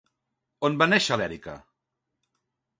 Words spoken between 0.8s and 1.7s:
va néixer l'Erika?